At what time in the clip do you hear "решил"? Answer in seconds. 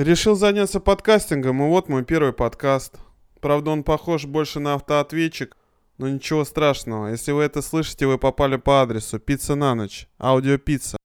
0.00-0.34